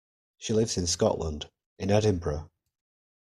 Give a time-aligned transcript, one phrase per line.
[0.39, 2.49] She lives in Scotland, in Edinburgh